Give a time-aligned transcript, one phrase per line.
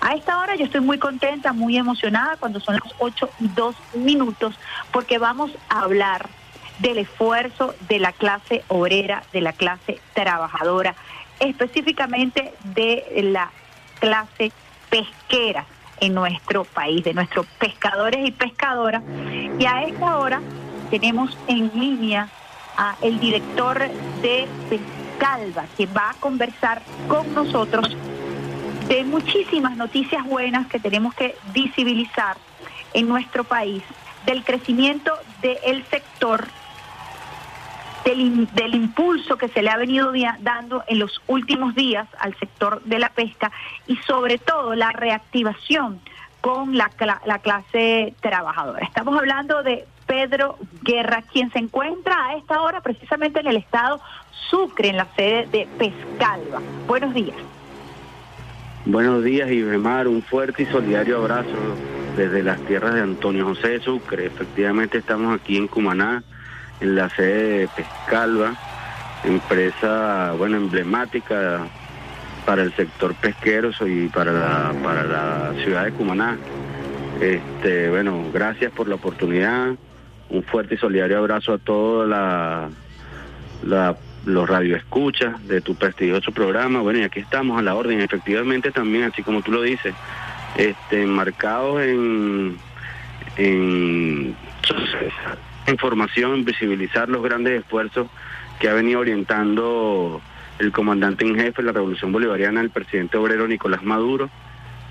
[0.00, 3.76] A esta hora yo estoy muy contenta, muy emocionada cuando son las 8 y 2
[3.94, 4.58] minutos,
[4.92, 6.28] porque vamos a hablar
[6.78, 10.94] del esfuerzo de la clase obrera, de la clase trabajadora,
[11.38, 13.50] específicamente de la
[13.98, 14.52] clase
[14.88, 15.66] pesquera
[16.00, 19.02] en nuestro país, de nuestros pescadores y pescadoras.
[19.58, 20.40] Y a esta hora
[20.90, 22.28] tenemos en línea
[22.78, 23.78] a el director
[24.22, 27.94] de Pescalva, que va a conversar con nosotros
[28.90, 32.36] de muchísimas noticias buenas que tenemos que visibilizar
[32.92, 33.84] en nuestro país,
[34.26, 36.44] del crecimiento del sector
[38.04, 42.98] del, impulso que se le ha venido dando en los últimos días al sector de
[42.98, 43.52] la pesca
[43.86, 46.00] y sobre todo la reactivación
[46.40, 46.90] con la,
[47.26, 48.84] la clase trabajadora.
[48.84, 54.00] Estamos hablando de Pedro Guerra, quien se encuentra a esta hora precisamente en el estado
[54.50, 56.60] Sucre, en la sede de Pescalva.
[56.88, 57.36] Buenos días.
[58.86, 60.08] Buenos días, Ibemar.
[60.08, 61.50] Un fuerte y solidario abrazo
[62.16, 64.26] desde las tierras de Antonio José de Sucre.
[64.26, 66.22] Efectivamente estamos aquí en Cumaná
[66.80, 68.56] en la sede de Pescalva,
[69.22, 71.66] empresa bueno emblemática
[72.46, 76.38] para el sector pesquero y para la, para la ciudad de Cumaná.
[77.20, 79.74] Este, bueno, gracias por la oportunidad.
[80.30, 82.70] Un fuerte y solidario abrazo a todos la,
[83.62, 86.80] la, los radioescuchas de tu prestigioso programa.
[86.80, 88.00] Bueno, y aquí estamos a la orden.
[88.00, 89.94] Efectivamente también, así como tú lo dices,
[90.56, 92.56] este, marcados en,
[93.36, 94.36] en
[95.68, 98.08] información, visibilizar los grandes esfuerzos
[98.58, 100.20] que ha venido orientando
[100.58, 104.28] el comandante en jefe de la Revolución Bolivariana, el presidente obrero Nicolás Maduro,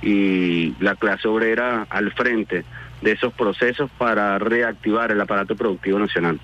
[0.02, 2.64] y la clase obrera al frente
[3.02, 6.40] de esos procesos para reactivar el aparato productivo nacional.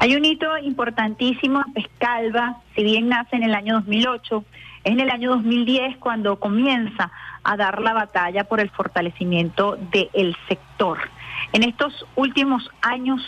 [0.00, 4.44] Hay un hito importantísimo, Pescalva, si bien nace en el año 2008,
[4.84, 7.12] es en el año 2010 cuando comienza
[7.44, 11.00] a dar la batalla por el fortalecimiento del sector.
[11.52, 13.20] En estos últimos años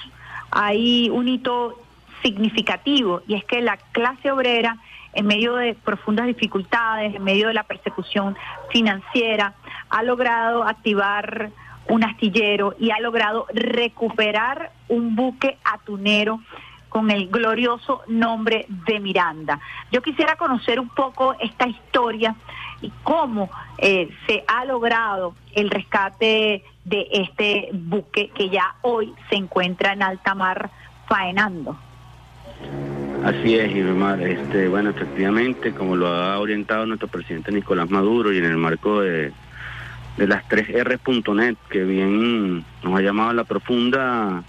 [0.50, 1.78] hay un hito
[2.22, 4.78] significativo y es que la clase obrera,
[5.12, 8.34] en medio de profundas dificultades, en medio de la persecución
[8.70, 9.52] financiera,
[9.90, 11.50] ha logrado activar
[11.88, 16.40] un astillero y ha logrado recuperar un buque atunero
[16.88, 19.58] con el glorioso nombre de Miranda.
[19.90, 22.34] Yo quisiera conocer un poco esta historia
[22.82, 29.36] y cómo eh, se ha logrado el rescate de este buque que ya hoy se
[29.36, 30.70] encuentra en alta mar
[31.08, 31.78] faenando.
[33.24, 34.20] Así es, Irmar.
[34.20, 39.00] Este, bueno, efectivamente, como lo ha orientado nuestro presidente Nicolás Maduro y en el marco
[39.00, 39.32] de,
[40.16, 44.42] de las 3R.net, que bien nos ha llamado a la profunda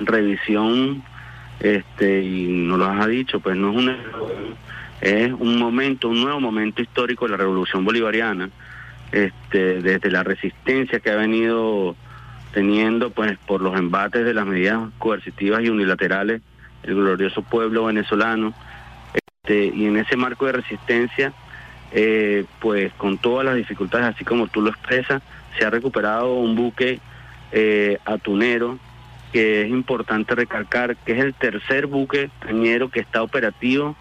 [0.00, 1.02] revisión
[1.60, 3.96] este y nos lo ha dicho, pues no es un
[5.00, 8.48] es un momento, un nuevo momento histórico de la revolución bolivariana,
[9.12, 11.94] este, desde la resistencia que ha venido
[12.52, 16.40] teniendo pues por los embates de las medidas coercitivas y unilaterales
[16.82, 18.54] el glorioso pueblo venezolano
[19.12, 21.32] este, y en ese marco de resistencia
[21.92, 25.22] eh, pues con todas las dificultades así como tú lo expresas
[25.58, 27.00] se ha recuperado un buque
[27.52, 28.78] eh, atunero
[29.32, 33.96] que es importante recalcar que es el tercer buque cañero que está operativo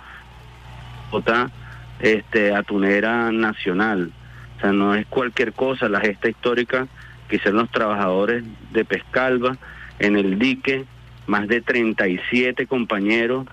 [1.99, 4.11] este atunera nacional.
[4.57, 6.87] O sea, no es cualquier cosa la gesta histórica
[7.27, 9.57] que hicieron los trabajadores de Pescalva
[9.99, 10.85] en el dique,
[11.25, 13.47] más de 37 compañeros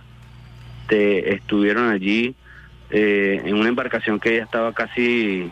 [0.92, 2.34] estuvieron allí
[2.92, 5.50] eh, en una embarcación que ya estaba casi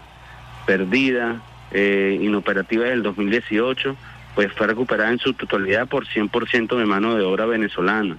[0.67, 1.41] perdida,
[1.73, 3.97] eh, inoperativa desde el 2018,
[4.34, 8.17] pues fue recuperada en su totalidad por 100% de mano de obra venezolana,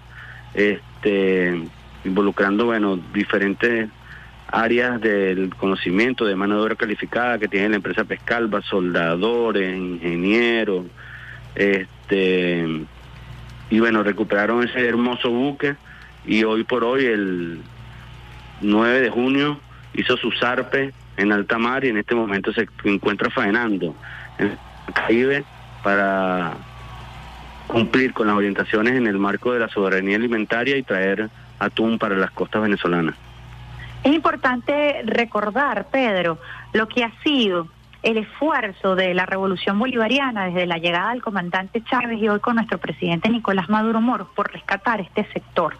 [0.53, 1.61] este,
[2.03, 3.89] involucrando, bueno, diferentes
[4.47, 10.87] áreas del conocimiento de mano de obra calificada que tiene la empresa Pescalva, soldadores, ingenieros,
[11.55, 12.65] este
[13.69, 15.75] y bueno, recuperaron ese hermoso buque
[16.25, 17.61] y hoy por hoy el
[18.61, 19.59] 9 de junio
[19.93, 23.95] hizo su zarpe en alta mar y en este momento se encuentra faenando
[24.37, 24.57] en el
[24.93, 25.43] Caribe
[25.83, 26.53] para
[27.67, 31.29] cumplir con las orientaciones en el marco de la soberanía alimentaria y traer
[31.59, 33.15] atún para las costas venezolanas.
[34.03, 36.39] Es importante recordar, Pedro,
[36.73, 37.67] lo que ha sido
[38.03, 42.55] el esfuerzo de la revolución bolivariana desde la llegada del comandante Chávez y hoy con
[42.55, 45.77] nuestro presidente Nicolás Maduro Moros por rescatar este sector.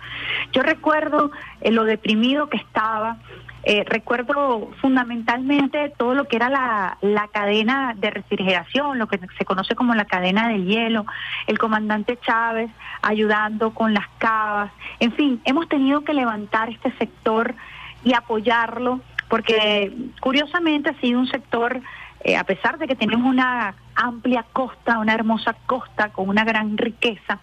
[0.51, 1.31] Yo recuerdo
[1.61, 3.17] eh, lo deprimido que estaba,
[3.63, 9.45] eh, recuerdo fundamentalmente todo lo que era la, la cadena de refrigeración, lo que se
[9.45, 11.05] conoce como la cadena del hielo,
[11.47, 12.69] el comandante Chávez
[13.01, 17.55] ayudando con las cavas, en fin, hemos tenido que levantar este sector
[18.03, 18.99] y apoyarlo
[19.31, 21.79] porque curiosamente ha sido un sector,
[22.23, 26.77] eh, a pesar de que tenemos una amplia costa, una hermosa costa con una gran
[26.77, 27.39] riqueza,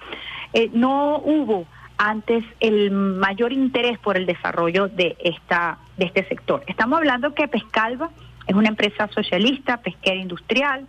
[0.53, 1.67] eh, no hubo
[1.97, 6.63] antes el mayor interés por el desarrollo de esta de este sector.
[6.69, 8.11] Estamos hablando que Pescalva
[8.47, 10.87] es una empresa socialista, pesquera industrial,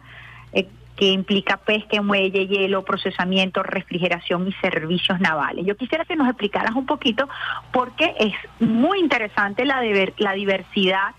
[0.53, 5.65] eh, que implica pesca, muelle, hielo, procesamiento, refrigeración y servicios navales.
[5.65, 7.27] Yo quisiera que nos explicaras un poquito
[7.71, 9.81] porque es muy interesante la,
[10.17, 11.15] la diversidad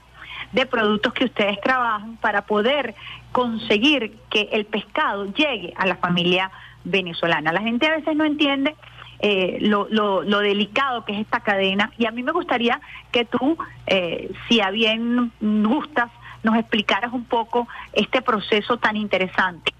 [0.52, 2.94] de productos que ustedes trabajan para poder
[3.32, 6.50] conseguir que el pescado llegue a la familia
[6.84, 7.52] venezolana.
[7.52, 8.74] La gente a veces no entiende
[9.20, 12.80] eh, lo, lo, delicado que es esta cadena y a mí me gustaría
[13.12, 13.56] que tú,
[13.86, 16.10] eh, si a bien gustas,
[16.42, 19.72] nos explicaras un poco este proceso tan interesante.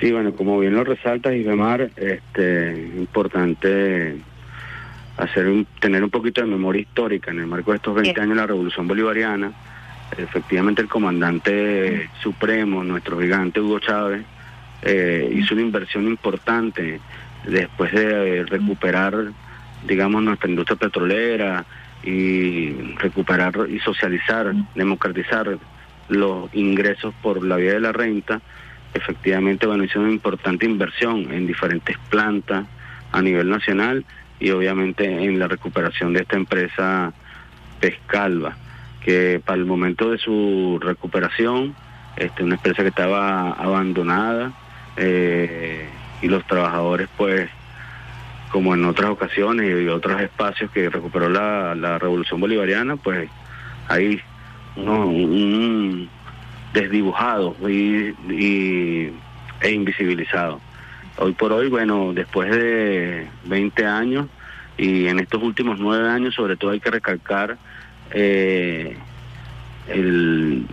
[0.00, 4.18] Sí, bueno, como bien lo resaltas, Isbemar, este, importante
[5.16, 8.36] hacer un, tener un poquito de memoria histórica en el marco de estos 20 años
[8.36, 9.52] de la Revolución Bolivariana.
[10.16, 14.24] Efectivamente, el comandante supremo, nuestro gigante Hugo Chávez,
[14.82, 17.00] eh, hizo una inversión importante
[17.46, 19.32] después de recuperar,
[19.86, 21.64] digamos, nuestra industria petrolera
[22.02, 25.58] y recuperar y socializar, democratizar
[26.08, 28.40] los ingresos por la vía de la renta,
[28.92, 32.66] efectivamente, bueno, hizo una importante inversión en diferentes plantas
[33.12, 34.04] a nivel nacional
[34.42, 37.12] y obviamente en la recuperación de esta empresa
[37.80, 38.56] Pescalva,
[39.04, 41.74] que para el momento de su recuperación,
[42.16, 44.52] este, una empresa que estaba abandonada,
[44.96, 45.88] eh,
[46.20, 47.48] y los trabajadores pues
[48.50, 53.30] como en otras ocasiones y otros espacios que recuperó la, la revolución bolivariana pues
[53.88, 54.20] hay
[54.76, 56.08] un
[56.72, 58.14] desdibujado y,
[59.60, 60.60] e invisibilizado
[61.18, 64.26] hoy por hoy bueno después de 20 años
[64.76, 67.58] y en estos últimos nueve años sobre todo hay que recalcar
[68.10, 68.96] eh,
[69.88, 70.66] el,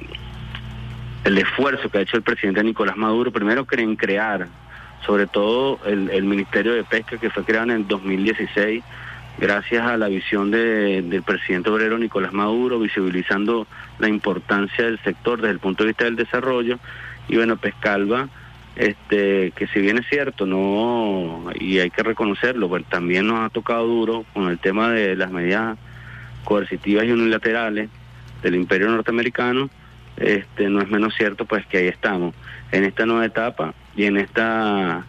[1.23, 4.47] el esfuerzo que ha hecho el presidente Nicolás Maduro primero en crear
[5.05, 8.83] sobre todo el, Ministerio de Pesca que fue creado en el 2016
[9.37, 13.65] gracias a la visión del presidente obrero Nicolás Maduro, visibilizando
[13.97, 16.77] la importancia del sector desde el punto de vista del desarrollo.
[17.29, 18.27] Y bueno, Pescalva,
[18.79, 23.49] este, que si bien es cierto, no, y hay que reconocerlo, pues también nos ha
[23.49, 25.77] tocado duro con el tema de las medidas
[26.45, 27.89] coercitivas y unilaterales
[28.41, 29.69] del imperio norteamericano,
[30.15, 32.33] este, no es menos cierto pues que ahí estamos,
[32.71, 35.03] en esta nueva etapa y en esta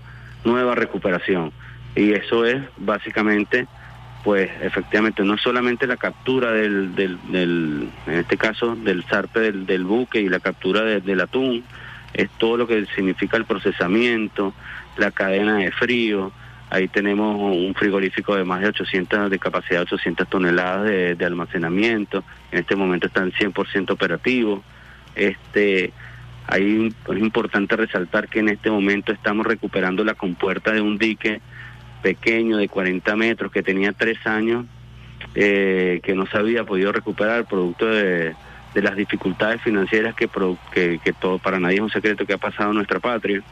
[0.44, 1.52] nueva recuperación.
[1.94, 3.68] Y eso es básicamente,
[4.24, 9.84] pues efectivamente, no solamente la captura del, del, en este caso, del zarpe del, del
[9.84, 11.62] buque y la captura del atún,
[12.14, 14.52] es todo lo que significa el procesamiento,
[14.96, 16.32] la cadena de frío.
[16.70, 22.22] Ahí tenemos un frigorífico de más de 800, de capacidad de 800 toneladas de, almacenamiento.
[22.52, 24.60] En este momento están 100% operativos.
[25.14, 25.92] Este,
[26.46, 31.40] Ahí es importante resaltar que en este momento estamos recuperando la compuerta de un dique
[32.02, 34.66] pequeño de 40 metros que tenía tres años,
[35.36, 38.34] eh, que no se había podido recuperar producto de,
[38.74, 40.28] las dificultades financieras que,
[40.72, 43.42] que, todo para nadie es un secreto que ha pasado en nuestra patria.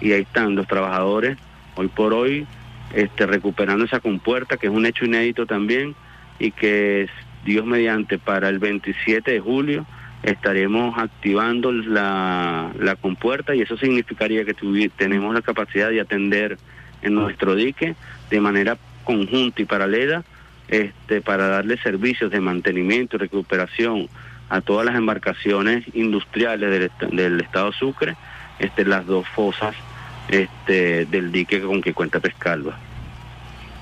[0.00, 1.38] Y ahí están los trabajadores,
[1.76, 2.46] hoy por hoy,
[2.94, 5.94] este, recuperando esa compuerta, que es un hecho inédito también,
[6.38, 7.08] y que
[7.44, 9.86] Dios mediante para el 27 de julio
[10.22, 14.54] estaremos activando la, la compuerta y eso significaría que
[14.96, 16.58] tenemos la capacidad de atender
[17.02, 17.94] en nuestro dique
[18.30, 20.24] de manera conjunta y paralela
[20.68, 24.08] este, para darle servicios de mantenimiento y recuperación
[24.48, 28.16] a todas las embarcaciones industriales del, estado Sucre,
[28.58, 29.74] este, las dos fosas
[30.28, 32.76] este, del dique con que cuenta Pescalva.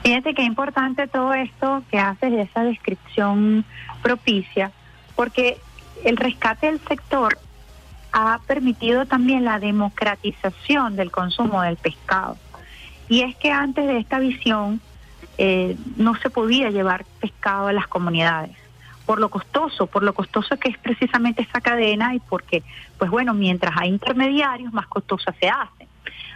[0.02, 3.64] Fíjate qué importante todo esto que haces de esa descripción
[4.02, 4.70] propicia,
[5.16, 5.58] porque
[6.04, 7.38] el rescate del sector
[8.12, 12.36] ha permitido también la democratización del consumo del pescado.
[13.08, 14.80] Y es que antes de esta visión
[15.36, 18.63] eh, no se podía llevar pescado a las comunidades
[19.06, 22.62] por lo costoso, por lo costoso que es precisamente esta cadena y porque,
[22.98, 25.88] pues bueno, mientras hay intermediarios, más costosa se hace.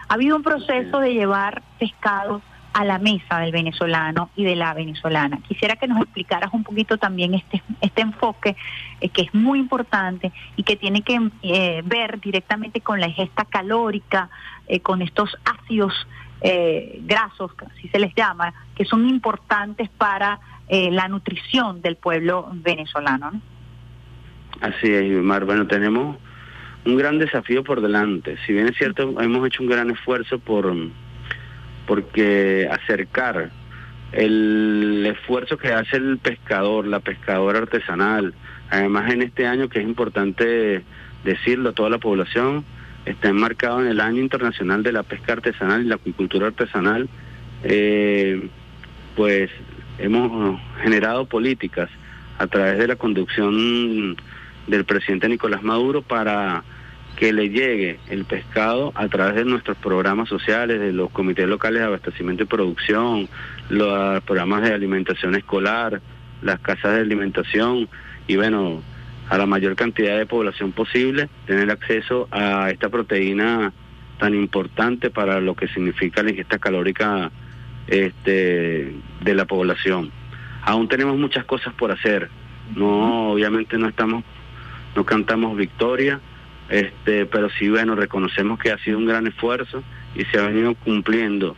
[0.09, 4.73] Ha habido un proceso de llevar pescado a la mesa del venezolano y de la
[4.75, 5.39] venezolana.
[5.49, 8.57] Quisiera que nos explicaras un poquito también este, este enfoque
[9.01, 13.45] eh, que es muy importante y que tiene que eh, ver directamente con la ingesta
[13.45, 14.31] calórica,
[14.69, 15.93] eh, con estos ácidos
[16.41, 23.41] grasos, así se les llama, que son importantes para la nutrición del pueblo venezolano.
[24.61, 25.45] Así es, Mar.
[25.45, 26.17] Bueno, tenemos
[26.85, 28.37] un gran desafío por delante.
[28.47, 30.75] Si bien es cierto, hemos hecho un gran esfuerzo por
[31.87, 33.51] porque acercar
[34.13, 38.35] el esfuerzo que hace el pescador, la pescadora artesanal.
[38.71, 40.83] Además, en este año, que es importante
[41.25, 42.65] decirlo a toda la población,
[43.05, 47.09] está enmarcado en el Año Internacional de la Pesca Artesanal y la Acuicultura Artesanal,
[47.63, 48.49] eh,
[49.17, 49.51] pues
[49.99, 51.91] hemos generado políticas
[52.39, 54.17] a través de la conducción
[54.67, 56.63] del presidente Nicolás Maduro para
[57.17, 61.81] que le llegue el pescado a través de nuestros programas sociales, de los comités locales
[61.81, 63.29] de abastecimiento y producción,
[63.71, 66.01] los programas de alimentación escolar,
[66.43, 67.89] las casas de alimentación.
[68.29, 68.83] Y bueno,
[69.29, 73.73] a la mayor cantidad de población posible, tener acceso a esta proteína
[74.19, 77.31] tan importante para lo que significa la ingesta calórica
[77.87, 80.11] este, de la población.
[80.63, 82.29] Aún tenemos muchas cosas por hacer.
[82.75, 84.25] No, obviamente no estamos,
[84.97, 86.21] no cantamos victoria,
[86.69, 89.83] este, pero sí, bueno, reconocemos que ha sido un gran esfuerzo
[90.15, 91.57] y se ha venido cumpliendo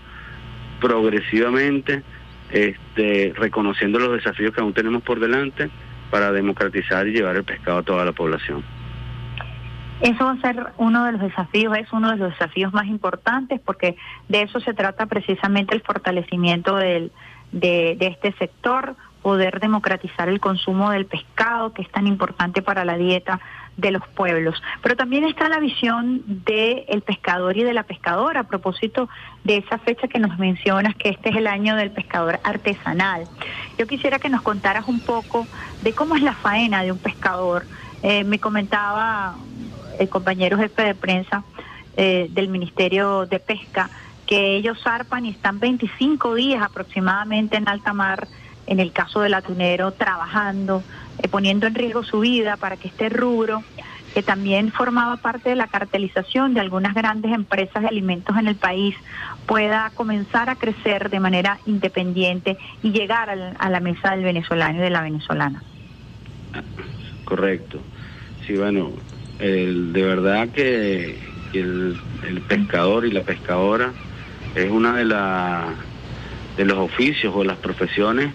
[0.80, 2.02] progresivamente,
[2.50, 5.70] este, reconociendo los desafíos que aún tenemos por delante
[6.10, 8.64] para democratizar y llevar el pescado a toda la población.
[10.00, 13.60] Eso va a ser uno de los desafíos, es uno de los desafíos más importantes
[13.60, 13.96] porque
[14.28, 17.12] de eso se trata precisamente el fortalecimiento del,
[17.52, 22.86] de, de este sector, poder democratizar el consumo del pescado, que es tan importante para
[22.86, 23.40] la dieta
[23.80, 24.62] de los pueblos.
[24.82, 29.08] Pero también está la visión del pescador y de la pescadora, a propósito
[29.44, 33.24] de esa fecha que nos mencionas, que este es el año del pescador artesanal.
[33.78, 35.46] Yo quisiera que nos contaras un poco
[35.82, 37.64] de cómo es la faena de un pescador.
[38.02, 39.36] Eh, me comentaba
[39.98, 41.44] el compañero jefe de prensa
[41.96, 43.90] eh, del Ministerio de Pesca
[44.26, 48.28] que ellos zarpan y están 25 días aproximadamente en alta mar,
[48.68, 50.84] en el caso del atunero, trabajando,
[51.22, 53.62] eh, poniendo en riesgo su vida para que este rubro,
[54.14, 58.56] que también formaba parte de la cartelización de algunas grandes empresas de alimentos en el
[58.56, 58.94] país,
[59.46, 64.82] pueda comenzar a crecer de manera independiente y llegar a la mesa del venezolano y
[64.82, 65.62] de la venezolana.
[67.24, 67.80] Correcto.
[68.46, 68.90] Sí, bueno,
[69.38, 71.18] el, de verdad que
[71.52, 71.98] el,
[72.48, 73.92] pescador y la pescadora
[74.54, 75.74] es una de, la,
[76.56, 78.32] de los oficios o las profesiones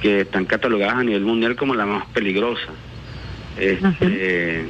[0.00, 2.68] que están catalogadas a nivel mundial como la más peligrosa.
[3.58, 4.66] Este,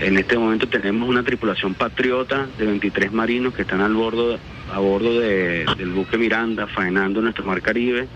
[0.00, 4.38] en este momento tenemos una tripulación patriota de 23 marinos que están al bordo,
[4.72, 8.08] a bordo de, del buque Miranda, faenando nuestro mar Caribe.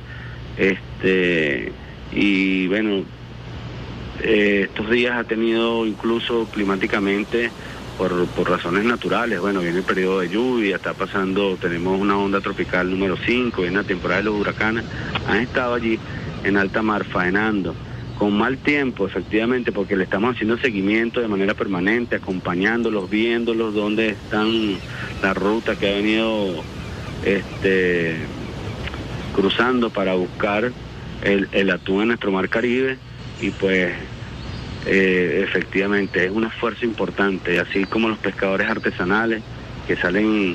[0.57, 1.73] Este,
[2.13, 3.05] y bueno,
[4.23, 7.51] eh, estos días ha tenido incluso climáticamente
[7.97, 12.41] por, por razones naturales, bueno, viene el periodo de lluvia, está pasando, tenemos una onda
[12.41, 14.85] tropical número 5, viene la temporada de los huracanes,
[15.27, 15.99] han estado allí
[16.45, 17.75] en alta mar faenando,
[18.19, 24.11] con mal tiempo, efectivamente, porque le estamos haciendo seguimiento de manera permanente, acompañándolos, viéndolos, dónde
[24.11, 24.77] están
[25.23, 26.63] la ruta que ha venido
[27.25, 28.17] este,
[29.35, 30.73] cruzando para buscar
[31.23, 32.97] el, el atún en nuestro mar Caribe.
[33.41, 33.93] Y pues
[34.87, 39.43] eh, efectivamente es un esfuerzo importante, así como los pescadores artesanales
[39.87, 40.55] que salen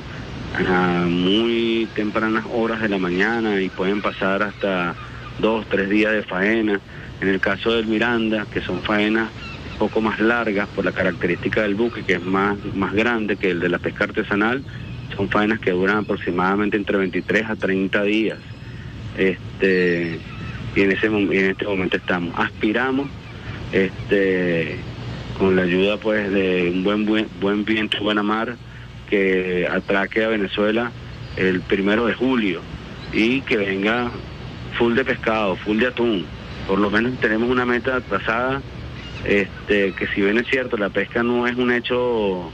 [0.66, 4.94] a muy tempranas horas de la mañana y pueden pasar hasta
[5.38, 6.80] dos, tres días de faena.
[7.20, 9.28] En el caso del Miranda, que son faenas
[9.72, 13.50] un poco más largas por la característica del buque, que es más, más grande que
[13.50, 14.62] el de la pesca artesanal,
[15.14, 18.38] son faenas que duran aproximadamente entre 23 a 30 días.
[19.16, 20.18] Este,
[20.74, 22.34] y en, ese, en este momento estamos.
[22.38, 23.08] Aspiramos
[23.72, 24.78] este,
[25.38, 28.56] con la ayuda pues de un buen, buen, buen viento, buena mar,
[29.08, 30.92] que atraque a Venezuela
[31.36, 32.60] el primero de julio
[33.12, 34.10] y que venga
[34.78, 36.26] full de pescado, full de atún.
[36.66, 38.62] Por lo menos tenemos una meta trazada,
[39.24, 42.50] este, que si bien es cierto, la pesca no es un hecho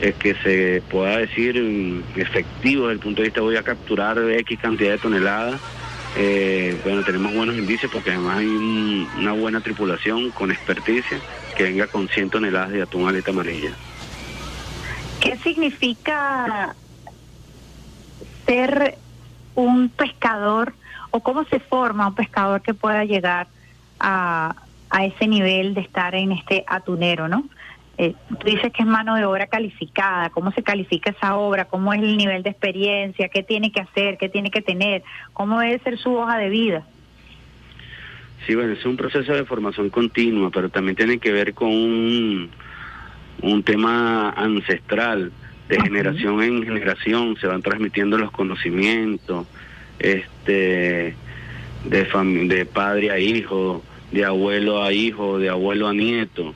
[0.00, 4.58] eh, que se pueda decir efectivo desde el punto de vista voy a capturar X
[4.60, 5.60] cantidad de toneladas
[6.16, 11.18] eh, bueno, tenemos buenos indicios porque además hay una buena tripulación con experticia
[11.56, 13.70] que venga con 100 toneladas de atún aleta amarilla.
[15.20, 16.74] ¿Qué significa
[18.46, 18.98] ser
[19.54, 20.74] un pescador
[21.10, 23.48] o cómo se forma un pescador que pueda llegar
[23.98, 24.54] a,
[24.90, 27.44] a ese nivel de estar en este atunero, ¿no?
[27.96, 31.66] Eh, tú dices que es mano de obra calificada, ¿cómo se califica esa obra?
[31.66, 33.28] ¿Cómo es el nivel de experiencia?
[33.28, 34.18] ¿Qué tiene que hacer?
[34.18, 35.04] ¿Qué tiene que tener?
[35.32, 36.84] ¿Cómo debe ser su hoja de vida?
[38.46, 42.50] Sí, bueno, es un proceso de formación continua, pero también tiene que ver con un,
[43.64, 45.32] tema ancestral,
[45.68, 49.46] de generación en generación, se van transmitiendo los conocimientos,
[49.98, 51.14] este,
[51.84, 56.54] de, de padre a hijo, de abuelo a hijo, de abuelo a nieto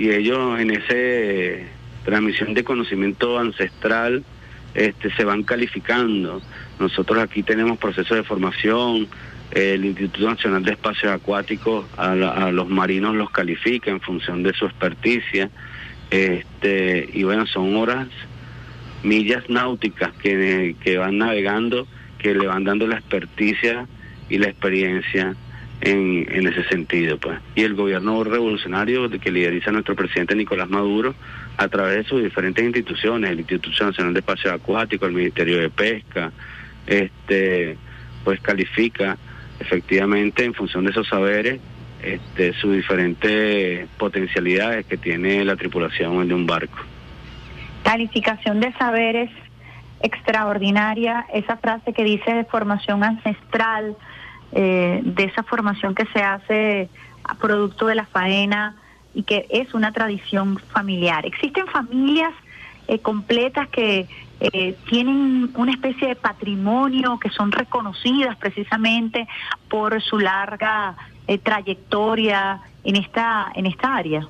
[0.00, 1.68] y ellos en esa
[2.06, 4.24] transmisión de conocimiento ancestral
[4.72, 6.40] este, se van calificando.
[6.78, 9.08] Nosotros aquí tenemos procesos de formación,
[9.50, 14.64] el Instituto Nacional de Espacios Acuáticos a, los marinos los califica en función de su
[14.64, 15.50] experticia.
[16.10, 18.08] Este, y bueno, son horas,
[19.02, 21.86] millas náuticas que, que van navegando,
[22.18, 23.86] que le van dando la experticia
[24.30, 25.36] y la experiencia
[25.80, 27.18] en, en ese sentido.
[27.18, 31.14] pues Y el gobierno revolucionario que lideriza nuestro presidente Nicolás Maduro,
[31.56, 35.70] a través de sus diferentes instituciones, el Instituto Nacional de Espacios Acuáticos, el Ministerio de
[35.70, 36.32] Pesca,
[36.86, 37.76] este
[38.24, 39.16] pues califica
[39.58, 41.60] efectivamente en función de esos saberes
[42.02, 46.78] este, sus diferentes potencialidades que tiene la tripulación de un barco.
[47.82, 49.30] Calificación de saberes
[50.02, 53.96] extraordinaria, esa frase que dice de formación ancestral,
[54.52, 56.88] eh, de esa formación que se hace
[57.24, 58.76] a producto de la faena
[59.14, 61.24] y que es una tradición familiar.
[61.26, 62.32] Existen familias
[62.88, 64.08] eh, completas que
[64.40, 69.28] eh, tienen una especie de patrimonio, que son reconocidas precisamente
[69.68, 70.96] por su larga
[71.44, 74.26] trayectoria en esta, en esta área.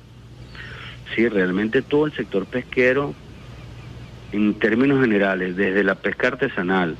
[1.15, 3.15] Sí, realmente todo el sector pesquero,
[4.31, 6.95] en términos generales, desde la pesca artesanal,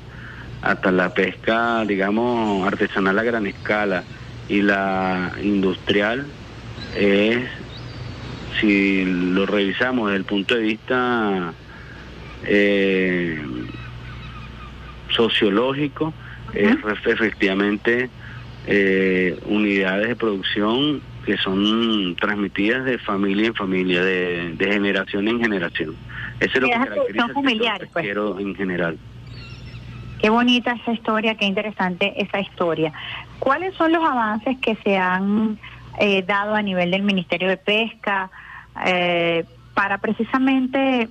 [0.62, 4.04] hasta la pesca, digamos, artesanal a gran escala
[4.48, 6.26] y la industrial
[6.96, 7.48] es,
[8.60, 11.52] si lo revisamos desde el punto de vista
[12.44, 13.42] eh,
[15.10, 16.14] sociológico,
[16.54, 16.76] es
[17.06, 18.10] efectivamente
[18.66, 25.96] eh, unidades de producción que son transmitidas de familia en familia, de, generación en generación.
[26.40, 28.40] Eso es lo que caracteriza el pues.
[28.40, 28.98] en general.
[30.22, 32.92] Qué bonita esa historia, qué interesante esa historia.
[33.40, 35.58] ¿Cuáles son los avances que se han
[35.98, 38.30] eh, dado a nivel del Ministerio de Pesca
[38.86, 41.08] eh, para precisamente,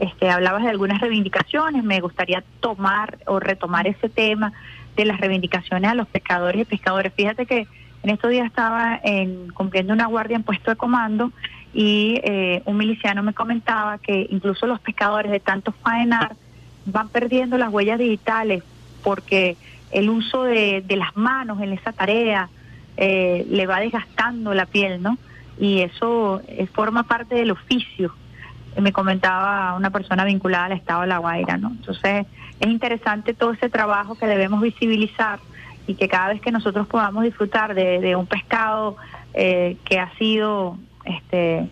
[0.00, 4.52] este, hablabas de algunas reivindicaciones, me gustaría tomar o retomar ese tema
[4.96, 7.14] de las reivindicaciones a los pescadores y pescadores.
[7.14, 7.66] Fíjate que
[8.02, 11.32] en estos días estaba en, cumpliendo una guardia en puesto de comando
[11.72, 16.36] y eh, un miliciano me comentaba que incluso los pescadores de tanto faenar,
[16.86, 18.62] van perdiendo las huellas digitales
[19.02, 19.56] porque
[19.92, 22.48] el uso de, las manos en esa tarea
[22.96, 25.18] eh, le va desgastando la piel, ¿no?
[25.58, 28.14] Y eso eh, forma parte del oficio.
[28.80, 31.68] Me comentaba una persona vinculada al Estado de La Guaira, ¿no?
[31.70, 32.26] Entonces
[32.60, 35.40] es interesante todo ese trabajo que debemos visibilizar
[35.86, 38.96] y que cada vez que nosotros podamos disfrutar de, un pescado
[39.34, 41.68] eh, que ha sido este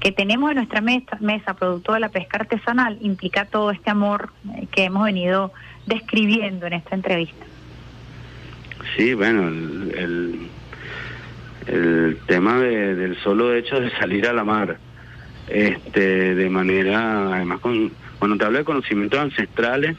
[0.00, 4.30] que tenemos en nuestra mesa, mesa, producto de la pesca artesanal, implica todo este amor
[4.56, 5.52] eh, que hemos venido
[5.86, 7.46] describiendo en esta entrevista.
[8.96, 10.48] Sí, bueno, el,
[11.66, 14.78] el, tema del solo hecho de salir a la mar,
[15.48, 19.96] este, de manera, además, con, cuando te hablo de conocimientos ancestrales,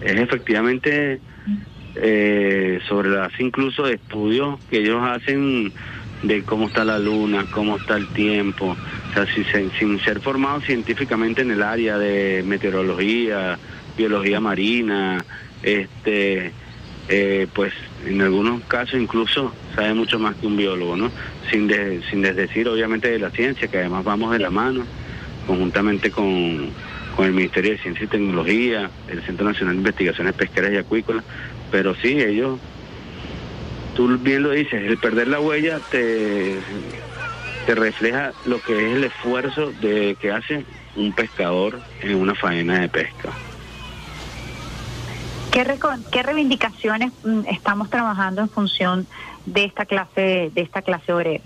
[0.00, 1.20] es efectivamente
[1.96, 5.72] eh, sobre la base incluso de estudios que ellos hacen
[6.22, 8.76] de cómo está la luna, cómo está el tiempo,
[9.10, 9.26] o sea,
[9.78, 13.58] sin, ser formado científicamente en el área de meteorología,
[13.96, 15.24] biología marina,
[15.62, 16.52] este,
[17.08, 17.72] eh, pues
[18.06, 21.10] en algunos casos incluso sabe mucho más que un biólogo, ¿no?
[21.50, 21.70] Sin,
[22.10, 24.84] sin desdecir obviamente de la ciencia, que además vamos de la mano,
[25.46, 26.70] conjuntamente con,
[27.16, 31.24] con el Ministerio de Ciencia y Tecnología, el Centro Nacional de Investigaciones Pesqueras y Acuícolas,
[31.70, 32.58] pero sí, ellos
[33.98, 36.56] tú bien lo dices, el perder la huella te,
[37.66, 42.78] te refleja lo que es el esfuerzo de que hace un pescador en una faena
[42.78, 43.30] de pesca.
[45.50, 45.66] ¿Qué,
[46.12, 49.08] ¿Qué reivindicaciones mm, estamos trabajando en función
[49.46, 51.42] de esta clase de esta clase obrera?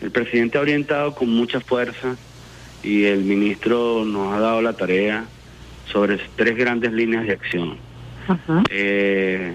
[0.00, 2.16] El presidente ha orientado con mucha fuerza
[2.82, 5.26] y el ministro nos ha dado la tarea
[5.92, 7.76] sobre tres grandes líneas de acción.
[8.68, 9.54] Eh,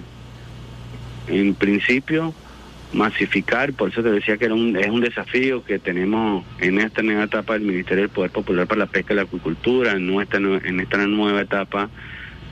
[1.27, 2.33] en principio
[2.93, 7.01] masificar, por eso te decía que era un, es un desafío que tenemos en esta
[7.01, 10.39] nueva etapa del Ministerio del Poder Popular para la Pesca y la Acuicultura, en, nuestra,
[10.39, 11.89] en esta nueva etapa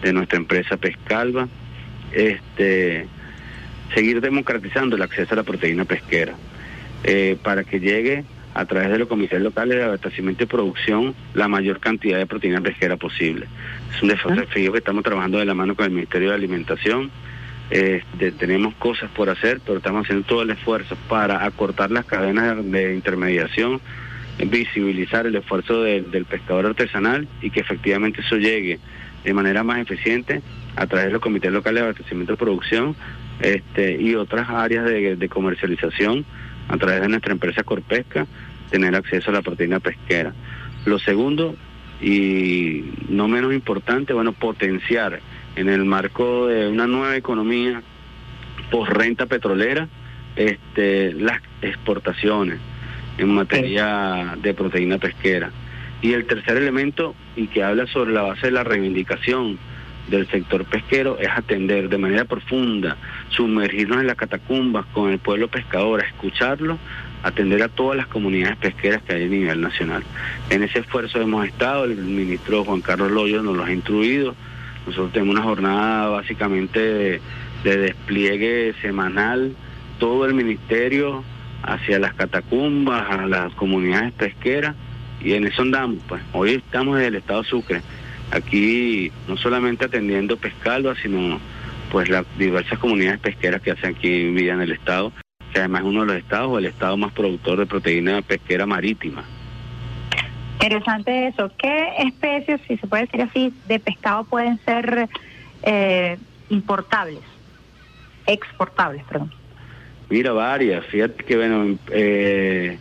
[0.02, 1.48] de nuestra empresa Pescalva,
[2.12, 3.08] este,
[3.94, 6.34] seguir democratizando el acceso a la proteína pesquera,
[7.04, 11.48] eh, para que llegue a través de los comités locales de abastecimiento y producción la
[11.48, 13.48] mayor cantidad de proteína pesquera posible.
[13.94, 17.12] Es un desafío que estamos trabajando de la mano con el Ministerio de Alimentación,
[17.70, 22.64] este, tenemos cosas por hacer, pero estamos haciendo todo el esfuerzo para acortar las cadenas
[22.64, 23.82] de intermediación,
[24.38, 28.80] visibilizar el esfuerzo del pescador artesanal y que efectivamente eso llegue
[29.24, 30.42] de manera más eficiente
[30.76, 32.96] a través de los comités locales de abastecimiento y producción
[33.40, 36.26] este, y otras áreas de, de comercialización
[36.68, 38.28] a través de nuestra empresa Corpesca,
[38.70, 40.34] tener acceso a la proteína pesquera.
[40.86, 41.56] Lo segundo,
[42.02, 45.20] y no menos importante, bueno, potenciar
[45.56, 47.82] en el marco de una nueva economía
[48.72, 49.88] por renta petrolera
[50.36, 52.60] este, las exportaciones
[53.18, 55.52] en materia de proteína pesquera.
[56.02, 59.58] Y el tercer elemento, y que habla sobre la base de la reivindicación
[60.10, 62.98] del sector pesquero, es atender de manera profunda,
[63.30, 66.78] sumergirnos en las catacumbas con el pueblo pescador, escucharlo,
[67.24, 70.04] atender a todas las comunidades pesqueras que hay a nivel nacional.
[70.50, 74.36] En ese esfuerzo hemos estado, el ministro Juan Carlos Loyo nos lo ha instruido,
[74.86, 77.22] nosotros tenemos una jornada básicamente de,
[77.64, 79.56] de despliegue semanal,
[80.00, 81.24] todo el ministerio
[81.64, 84.76] hacia las catacumbas, a las comunidades pesqueras,
[85.22, 85.98] y en eso andamos.
[86.08, 87.82] Pues hoy estamos en el estado Sucre,
[88.32, 91.40] aquí no solamente atendiendo Pescalva, sino
[91.92, 95.12] pues las diversas comunidades pesqueras que hacen aquí vida en el estado,
[95.54, 98.66] que además es uno de los estados o el estado más productor de proteína pesquera
[98.66, 99.24] marítima.
[100.56, 101.52] Interesante eso.
[101.58, 105.10] ¿Qué especies, si se puede decir así, de pescado pueden ser
[105.64, 106.18] eh,
[106.50, 107.20] importables,
[108.26, 109.32] exportables, perdón?
[110.10, 110.86] Mira, varias.
[110.86, 112.78] Fíjate que, bueno, eh,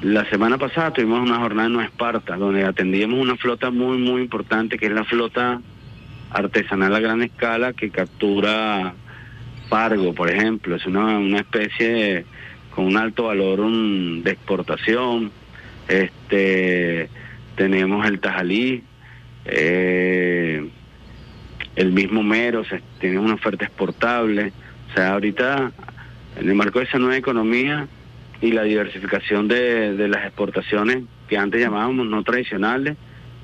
[0.00, 4.76] la semana pasada tuvimos una jornada en Esparta, donde atendíamos una flota muy, muy importante,
[4.76, 5.60] que es la flota
[6.30, 8.92] artesanal a gran escala que captura
[9.68, 10.76] pargo, por ejemplo.
[10.76, 12.26] Es una, una especie
[12.74, 15.30] con un alto valor de exportación.
[15.88, 17.08] Este,
[17.56, 18.82] tenemos el tajalí,
[19.44, 20.68] eh,
[21.76, 22.62] el mismo mero,
[23.00, 24.52] tiene una oferta exportable.
[24.90, 25.72] O sea, ahorita
[26.38, 27.86] en el marco de esa nueva economía
[28.40, 32.96] y la diversificación de, las exportaciones que antes llamábamos no tradicionales,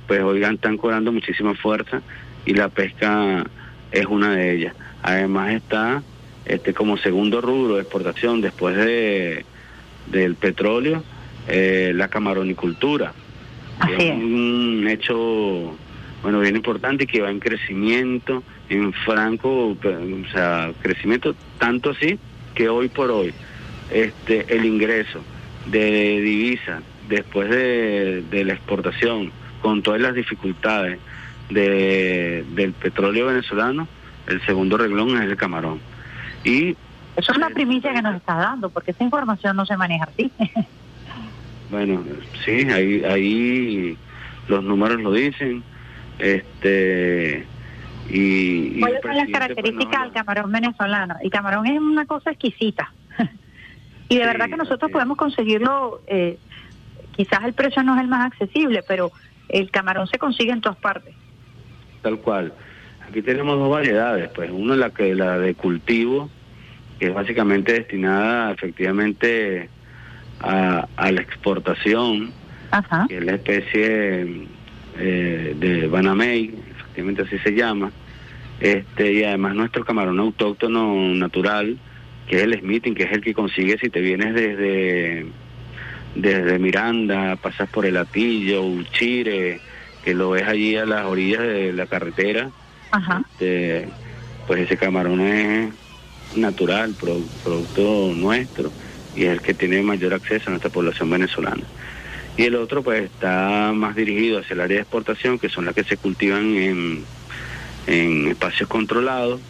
[0.07, 2.02] pues hoy están cobrando muchísima fuerza
[2.44, 3.44] y la pesca
[3.90, 4.74] es una de ellas.
[5.02, 6.02] Además está
[6.44, 9.44] este como segundo rubro de exportación después de
[10.11, 11.05] del petróleo,
[11.48, 13.12] eh, la camaronicultura.
[13.98, 15.76] es un hecho
[16.22, 22.18] bueno bien importante que va en crecimiento, en franco, o sea, crecimiento tanto así
[22.55, 23.33] que hoy por hoy
[23.90, 25.20] este el ingreso
[25.66, 30.98] de divisa después de, la exportación con todas las dificultades
[31.50, 33.88] de, del petróleo venezolano
[34.26, 35.81] el segundo reglón es el camarón.
[36.44, 36.70] Y
[37.16, 40.31] eso es una primicia que nos está dando porque esa información no se maneja así
[41.73, 42.05] bueno
[42.45, 43.99] sí ahí ahí
[44.49, 45.65] los números lo dicen
[46.19, 47.45] este
[48.09, 51.17] y, ¿Cuáles son las pues, características del camarón venezolano?
[51.23, 52.93] El camarón es una cosa exquisita.
[54.09, 56.37] y de verdad que nosotros podemos conseguirlo, eh,
[57.17, 59.13] quizás el precio no es el más accesible, pero
[59.49, 61.15] el camarón se consigue en todas partes.
[62.03, 62.53] Tal cual.
[63.09, 66.29] Aquí tenemos dos variedades, pues es la que la de cultivo,
[66.99, 69.69] que es básicamente destinada efectivamente
[70.42, 72.33] a, la exportación,
[73.09, 74.46] que es la especie
[74.98, 77.90] eh, de Banamey, efectivamente así se llama,
[78.61, 81.78] este y además nuestro camarón autóctono natural,
[82.26, 85.26] que es el Smithing, que es el que consigues si te vienes desde
[86.14, 89.61] desde Miranda, pasas por el Atillo, Uchire,
[90.05, 92.50] que lo ves allí a las orillas de la carretera,
[93.31, 93.88] este,
[94.46, 95.72] pues ese camarón es
[96.37, 98.72] natural, producto nuestro,
[99.14, 101.64] y es el que tiene mayor acceso a nuestra población venezolana
[102.37, 105.75] y el otro pues está más dirigido hacia el área de exportación, que son las
[105.75, 107.05] que se cultivan en,
[107.87, 109.40] en espacios controlados,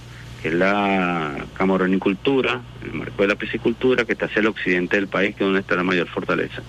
[0.42, 5.06] que es la camaronicultura, el marco de la piscicultura, que está hacia el occidente del
[5.06, 6.62] país, que es donde está la mayor fortaleza.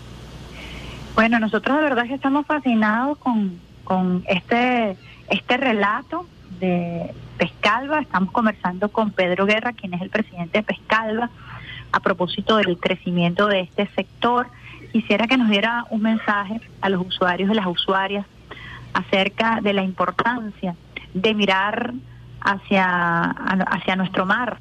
[1.15, 4.95] Bueno, nosotros de verdad que estamos fascinados con, con este,
[5.29, 6.27] este relato
[6.59, 8.01] de Pescalva.
[8.01, 11.29] Estamos conversando con Pedro Guerra, quien es el presidente de Pescalva,
[11.93, 14.47] a propósito del crecimiento de este sector
[14.91, 18.25] quisiera que nos diera un mensaje a los usuarios y las usuarias
[18.93, 20.75] acerca de la importancia
[21.13, 21.93] de mirar
[22.41, 24.57] hacia, hacia nuestro mar,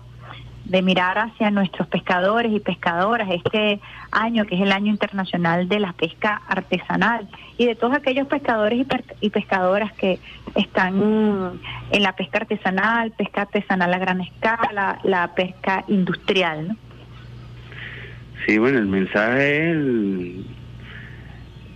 [0.64, 5.81] de mirar hacia nuestros pescadores y pescadoras este año que es el año internacional de
[5.81, 8.87] la pesca artesanal y de todos aquellos pescadores
[9.21, 10.21] y, pescadoras que
[10.55, 11.59] están
[11.90, 16.68] en la pesca artesanal, pesca artesanal a gran escala, la pesca industrial.
[16.68, 16.92] ¿no?
[18.47, 19.75] Sí, bueno, el mensaje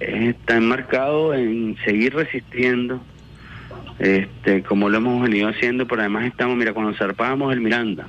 [0.01, 3.01] está enmarcado en seguir resistiendo,
[3.99, 8.09] este, como lo hemos venido haciendo, pero además estamos, mira, cuando zarpábamos el Miranda,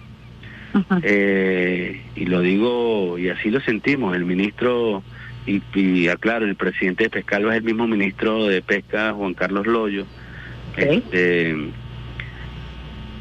[1.04, 5.04] eh, y lo digo, y así lo sentimos, el ministro,
[5.46, 9.66] y, y aclaro, el presidente de Pescalva es el mismo ministro de Pesca, Juan Carlos
[9.66, 10.06] Loyo,
[10.76, 11.56] este,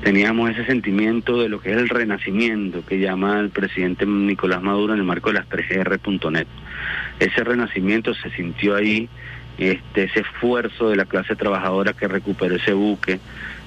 [0.02, 4.94] teníamos ese sentimiento de lo que es el renacimiento que llama el presidente Nicolás Maduro
[4.94, 6.46] en el marco de las 3R.net.
[7.18, 9.08] ese renacimiento se sintió ahí,
[9.58, 13.20] este, ese esfuerzo de la clase trabajadora que recuperó ese buque,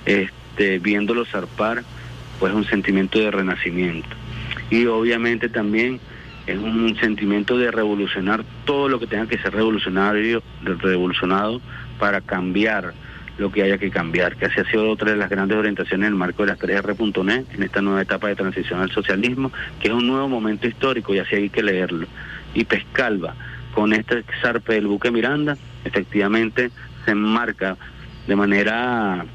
[0.05, 1.83] este, viéndolo zarpar,
[2.39, 4.15] pues un sentimiento de renacimiento.
[4.69, 5.99] Y obviamente también
[6.45, 11.61] es un sentimiento de revolucionar todo lo que tenga que ser revolucionario, revolucionado
[11.99, 12.93] para cambiar
[13.39, 16.13] lo que haya que cambiar, que así ha sido otra de las grandes orientaciones en
[16.13, 19.93] el marco de las 3R.net en esta nueva etapa de transición al socialismo, que es
[19.93, 22.07] un nuevo momento histórico y así hay que leerlo.
[22.53, 23.35] Y Pescalva,
[23.73, 26.71] con este zarpe del buque Miranda, efectivamente
[27.05, 27.77] se enmarca
[28.27, 29.25] de manera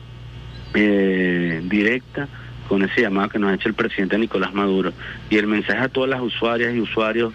[0.74, 2.28] eh, directa
[2.68, 4.92] con ese llamado que nos ha hecho el presidente Nicolás Maduro.
[5.30, 7.32] Y el mensaje a todas las usuarias y usuarios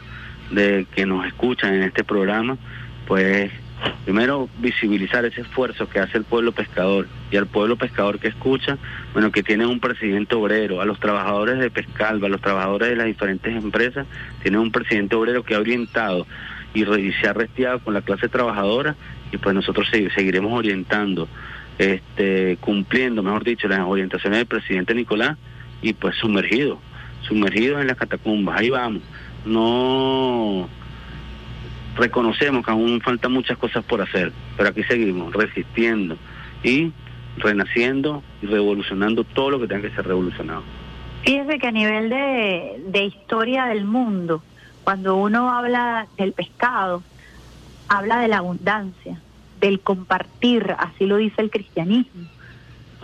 [0.51, 2.58] de que nos escuchan en este programa,
[3.08, 3.51] pues
[4.06, 8.78] primero visibilizar ese esfuerzo que hace el pueblo pescador y al pueblo pescador que escucha,
[9.13, 12.96] bueno, que tiene un presidente obrero, a los trabajadores de Pescalva, a los trabajadores de
[12.96, 14.08] las diferentes empresas,
[14.42, 16.26] tiene un presidente obrero que ha orientado
[16.74, 18.96] y, se ha restiado con la clase trabajadora
[19.32, 21.28] y pues nosotros seguiremos orientando,
[21.78, 25.38] este, cumpliendo, mejor dicho, las orientaciones del presidente Nicolás
[25.82, 26.80] y pues sumergidos,
[27.22, 29.04] sumergidos en las catacumbas, ahí vamos,
[29.46, 30.68] no
[31.95, 36.17] reconocemos que aún faltan muchas cosas por hacer, pero aquí seguimos resistiendo
[36.63, 36.91] y
[37.38, 40.63] renaciendo y revolucionando todo lo que tenga que ser revolucionado.
[41.23, 44.41] Fíjese que a nivel de, de historia del mundo,
[44.84, 47.04] cuando uno habla del pescado,
[47.88, 49.19] habla de la abundancia,
[49.60, 52.28] del compartir, así lo dice el cristianismo,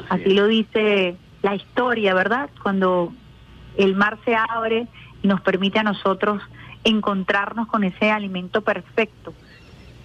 [0.09, 2.49] así lo dice la historia, ¿verdad?
[2.63, 3.13] Cuando
[3.77, 4.87] el mar se abre
[5.21, 6.41] y nos permite a nosotros
[6.85, 9.33] encontrarnos con ese alimento perfecto.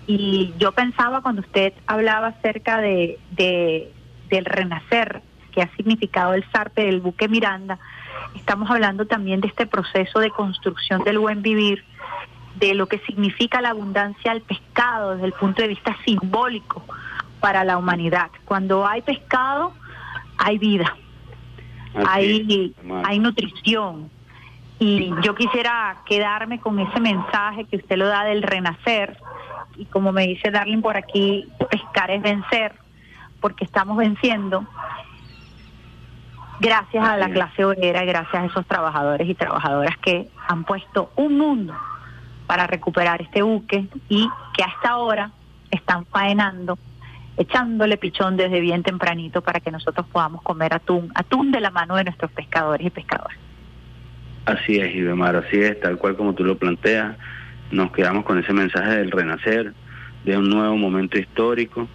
[0.06, 6.84] Y yo pensaba cuando usted hablaba acerca de, del renacer, que ha significado el zarpe
[6.84, 7.78] del buque Miranda,
[8.34, 11.84] estamos hablando también de este proceso de construcción del buen vivir,
[12.56, 16.84] de lo que significa la abundancia al pescado desde el punto de vista simbólico
[17.40, 18.30] para la humanidad.
[18.44, 19.72] Cuando hay pescado,
[20.38, 20.96] hay vida,
[22.06, 24.10] hay, hay nutrición,
[24.82, 29.18] y yo quisiera quedarme con ese mensaje que usted lo da del renacer.
[29.76, 32.72] Y como me dice Darling por aquí, pescar es vencer,
[33.40, 34.66] porque estamos venciendo
[36.60, 41.10] gracias a la clase obrera y gracias a esos trabajadores y trabajadoras que han puesto
[41.14, 41.74] un mundo
[42.46, 45.30] para recuperar este buque y que hasta ahora
[45.70, 46.78] están faenando,
[47.36, 51.96] echándole pichón desde bien tempranito para que nosotros podamos comer atún, atún de la mano
[51.96, 53.49] de nuestros pescadores y pescadoras.
[54.50, 57.16] Así es, Ibemar, así es, tal cual como tú lo planteas.
[57.70, 59.72] Nos quedamos con ese mensaje del renacer,
[60.24, 61.88] de un nuevo momento histórico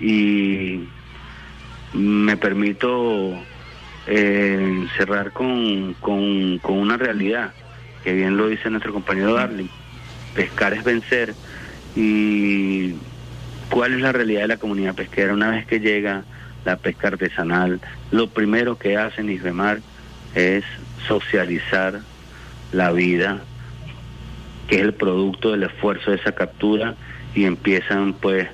[0.00, 0.80] y
[1.92, 3.34] me permito
[4.08, 7.52] eh, cerrar con, con, con una realidad,
[8.02, 9.68] que bien lo dice nuestro compañero Darling.
[10.34, 11.34] Pescar es vencer
[11.94, 12.94] y
[13.70, 16.24] cuál es la realidad de la comunidad pesquera una vez que llega
[16.64, 17.80] la pesca artesanal.
[18.10, 19.78] Lo primero que hacen Isbemar
[20.34, 20.64] es
[21.06, 22.00] socializar
[22.72, 23.40] la vida,
[24.68, 26.94] que es el producto del esfuerzo de esa captura,
[27.34, 28.48] y empiezan pues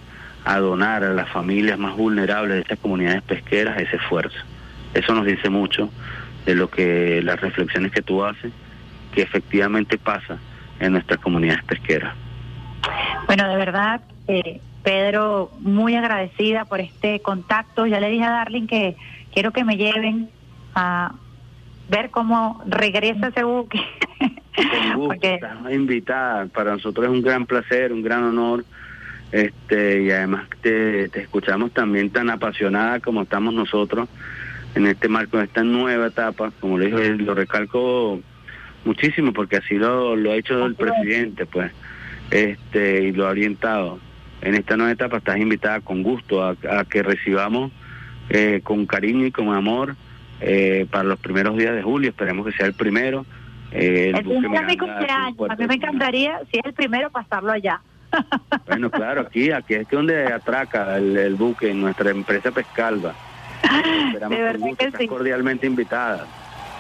[0.45, 4.38] a donar a las familias más vulnerables de estas comunidades pesqueras ese esfuerzo.
[4.95, 5.91] Eso nos dice mucho
[6.45, 8.53] de lo que las reflexiones que tú haces,
[9.15, 10.38] que efectivamente pasa
[10.81, 12.15] en nuestras comunidades pesqueras.
[13.27, 17.87] Bueno, de verdad, eh, Pedro, muy agradecida por este contacto.
[17.87, 18.97] Ya le dije a Darling que
[19.33, 20.29] quiero que me lleven
[20.75, 21.12] a
[21.88, 23.81] ver cómo regresa ese buque.
[24.18, 26.47] Con gusto, invitada.
[26.47, 28.64] Para nosotros es un gran placer, un gran honor.
[29.31, 34.09] Este, y además te, te escuchamos también tan apasionada como estamos nosotros
[34.75, 36.53] en este marco, de esta nueva etapa.
[36.61, 38.21] Como le digo, lo recalco
[38.85, 41.73] muchísimo porque así lo, lo ha hecho el presidente, pues,
[42.31, 43.99] este, y lo ha orientado.
[44.40, 47.71] En esta nueva etapa estás invitada con gusto a, que recibamos
[48.29, 49.97] eh, con cariño y con amor
[50.44, 53.24] eh, para los primeros días de julio, esperemos que sea el primero.
[53.70, 57.81] Eh, el mi cumpleaños, a mí me encantaría, si es el primero, pasarlo allá.
[58.66, 63.14] Bueno, claro, aquí, aquí es donde atraca el, buque en nuestra empresa Pescalva.
[64.07, 65.09] Esperamos de verdad que sí.
[65.09, 66.26] cordialmente invitada.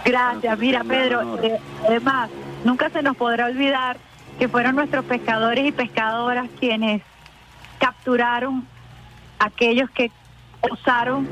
[0.04, 2.30] Gracias, mira Pedro, eh, además,
[2.64, 3.96] nunca se nos podrá olvidar
[4.38, 7.02] que fueron nuestros pescadores y pescadoras quienes
[7.78, 8.66] capturaron
[9.38, 10.10] aquellos que
[10.70, 11.28] usaron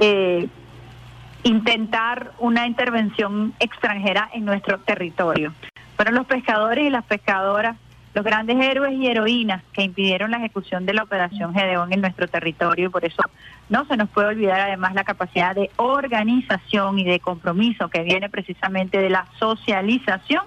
[0.00, 0.48] eh,
[1.44, 5.52] intentar una intervención extranjera en nuestro territorio.
[5.96, 7.76] Fueron los pescadores y las pescadoras
[8.14, 12.28] los grandes héroes y heroínas que impidieron la ejecución de la operación Gedeón en nuestro
[12.28, 13.22] territorio y por eso
[13.68, 18.28] no se nos puede olvidar además la capacidad de organización y de compromiso que viene
[18.28, 20.44] precisamente de la socialización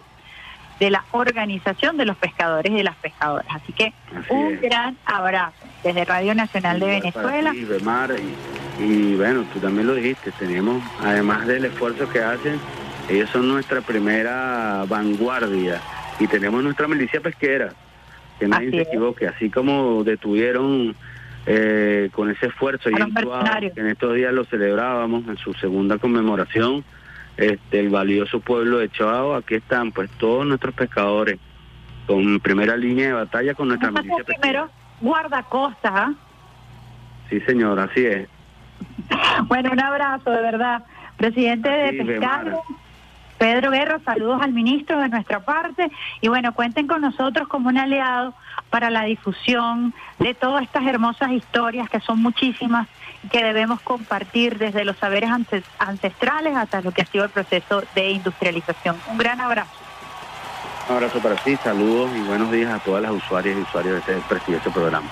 [0.79, 3.47] de la Organización de los Pescadores y de las Pescadoras.
[3.49, 3.93] Así que
[4.29, 7.53] un gran abrazo desde Radio Nacional de Venezuela.
[8.79, 12.59] y, bueno, tú también lo dijiste, tenemos, además del esfuerzo que hacen,
[13.09, 15.79] ellos son nuestra primera vanguardia
[16.19, 17.69] y tenemos nuestra milicia pesquera,
[18.39, 20.95] que nadie se equivoque, así como detuvieron
[21.45, 26.83] eh, con ese esfuerzo y en estos días lo celebrábamos en su segunda conmemoración,
[27.37, 31.39] este, el valioso pueblo de Chao, aquí están pues todos nuestros pescadores
[32.07, 34.69] con primera línea de batalla con nuestra milicia primero
[35.01, 36.13] guardacostas, ¿ah?
[37.29, 38.29] Sí, señor, así es.
[39.47, 40.83] bueno, un abrazo, de verdad.
[41.17, 42.61] Presidente de Pescado,
[43.37, 45.89] Pedro Guerra, saludos al ministro de nuestra parte
[46.21, 48.33] y bueno, cuenten con nosotros como un aliado
[48.69, 52.87] para la difusión de todas estas hermosas historias que son muchísimas
[53.31, 55.29] que debemos compartir desde los saberes
[55.79, 58.97] ancestrales hasta lo que ha sido el proceso de industrialización.
[59.07, 59.71] Un gran abrazo.
[60.88, 64.17] Un abrazo para ti, saludos y buenos días a todas las usuarias y usuarios de
[64.17, 65.07] este prestigioso programa.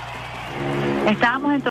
[1.07, 1.53] Estábamos